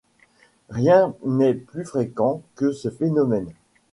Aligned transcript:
Rien 0.71 1.13
n’est 1.23 1.53
plus 1.53 1.85
fréquent 1.85 2.41
que 2.55 2.71
ce 2.71 2.89
phénomène. 2.89 3.53